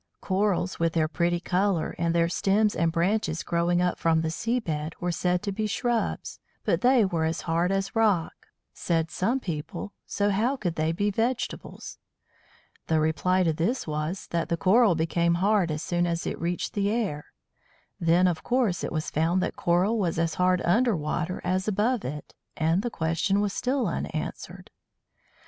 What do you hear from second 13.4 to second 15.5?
to this was, that the Coral became